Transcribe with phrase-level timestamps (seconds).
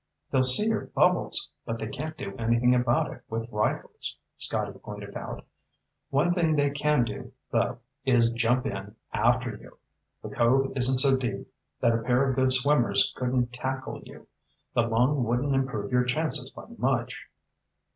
[0.31, 5.15] "They'll see your bubbles, but they can't do anything about it with rifles," Scotty pointed
[5.15, 5.45] out.
[6.09, 9.77] "One thing they can do, though, is jump in after you.
[10.23, 14.25] The cove isn't so deep that a pair of good swimmers couldn't tackle you.
[14.73, 17.27] The lung wouldn't improve your chances by much."